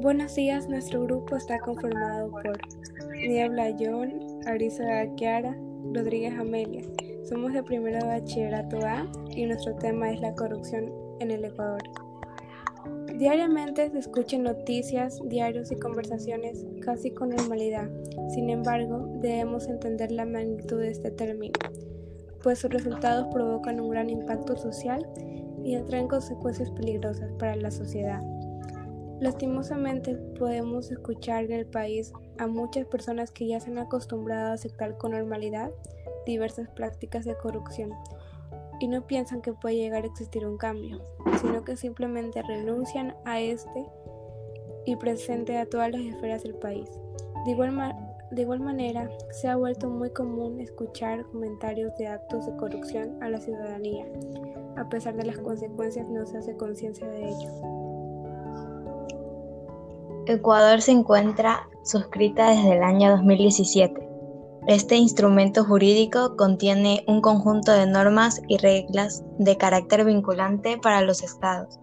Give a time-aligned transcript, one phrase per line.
[0.00, 2.58] Buenos días, nuestro grupo está conformado por
[3.14, 5.54] Niebla John, Arisa Kiara,
[5.92, 6.80] Rodríguez Amelia.
[7.28, 10.90] Somos de primero bachillerato A y nuestro tema es la corrupción
[11.20, 11.82] en el Ecuador.
[13.18, 17.90] Diariamente se escuchan noticias, diarios y conversaciones casi con normalidad.
[18.30, 21.58] Sin embargo, debemos entender la magnitud de este término,
[22.42, 25.06] pues sus resultados provocan un gran impacto social
[25.62, 28.22] y atraen consecuencias peligrosas para la sociedad.
[29.20, 34.54] Lastimosamente podemos escuchar en el país a muchas personas que ya se han acostumbrado a
[34.54, 35.70] aceptar con normalidad
[36.24, 37.92] diversas prácticas de corrupción
[38.80, 41.02] y no piensan que puede llegar a existir un cambio,
[41.40, 43.86] sino que simplemente renuncian a este
[44.86, 46.88] y presente a todas las esferas del país.
[47.44, 47.94] De igual,
[48.30, 53.28] de igual manera, se ha vuelto muy común escuchar comentarios de actos de corrupción a
[53.28, 54.06] la ciudadanía.
[54.78, 57.79] A pesar de las consecuencias, no se hace conciencia de ello.
[60.30, 64.08] Ecuador se encuentra suscrita desde el año 2017.
[64.68, 71.24] Este instrumento jurídico contiene un conjunto de normas y reglas de carácter vinculante para los
[71.24, 71.80] estados,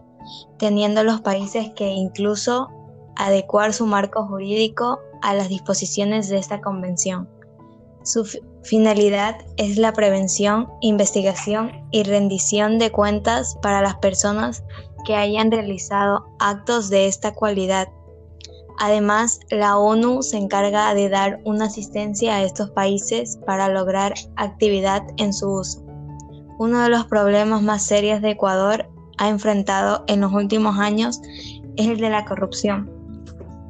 [0.58, 2.68] teniendo los países que incluso
[3.16, 7.28] adecuar su marco jurídico a las disposiciones de esta convención.
[8.04, 8.24] Su
[8.62, 14.64] finalidad es la prevención, investigación y rendición de cuentas para las personas
[15.04, 17.88] que hayan realizado actos de esta cualidad
[18.80, 25.02] Además, la ONU se encarga de dar una asistencia a estos países para lograr actividad
[25.16, 25.84] en su uso.
[26.58, 28.88] Uno de los problemas más serios de Ecuador
[29.18, 31.20] ha enfrentado en los últimos años
[31.76, 32.88] es el de la corrupción.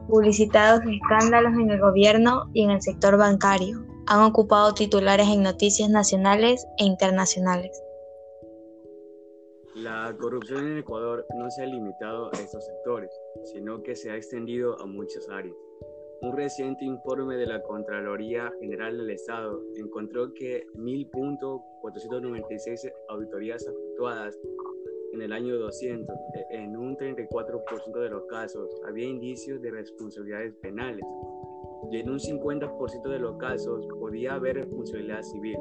[0.08, 5.88] Publicitados escándalos en el gobierno y en el sector bancario han ocupado titulares en noticias
[5.88, 7.82] nacionales e internacionales.
[9.82, 13.12] La corrupción en Ecuador no se ha limitado a estos sectores,
[13.44, 15.54] sino que se ha extendido a muchas áreas.
[16.20, 24.36] Un reciente informe de la Contraloría General del Estado encontró que 1.496 auditorías efectuadas
[25.12, 30.54] en el año 200, e, en un 34% de los casos, había indicios de responsabilidades
[30.54, 31.06] penales
[31.92, 35.56] y en un 50% de los casos podía haber responsabilidad civil.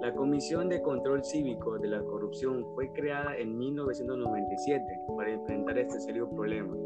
[0.00, 4.84] La Comisión de Control Cívico de la Corrupción fue creada en 1997
[5.16, 6.76] para enfrentar este serio problema.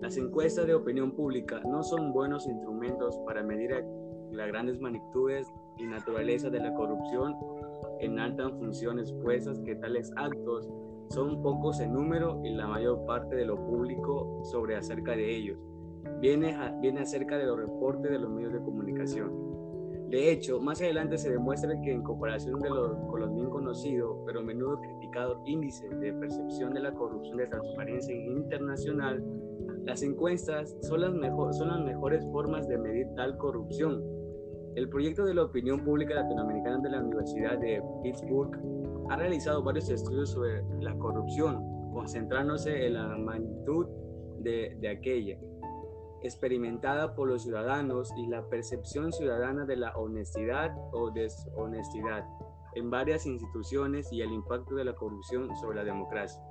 [0.00, 3.84] Las encuestas de opinión pública no son buenos instrumentos para medir
[4.32, 5.46] las grandes magnitudes
[5.78, 7.36] y naturaleza de la corrupción
[8.00, 10.68] en altas funciones, puestas que tales actos
[11.08, 15.58] son pocos en número y la mayor parte de lo público sobre acerca de ellos.
[16.20, 19.51] Viene, viene acerca de los reportes de los medios de comunicación.
[20.12, 24.42] De hecho, más adelante se demuestra que en comparación con los bien conocidos, pero a
[24.42, 29.24] menudo criticados índices de percepción de la corrupción de transparencia internacional,
[29.86, 34.04] las encuestas son las, mejores formas de medir tal corrupción.
[34.74, 38.54] El proyecto de la opinión pública latinoamericana de la Universidad de Pittsburgh
[39.08, 43.86] ha realizado varios estudios sobre la corrupción, concentrándose en la magnitud
[44.40, 45.38] de aquella
[46.22, 52.24] experimentada por los ciudadanos y la percepción ciudadana de la honestidad o deshonestidad
[52.74, 56.42] en varias instituciones y el impacto de la corrupción sobre la democracia.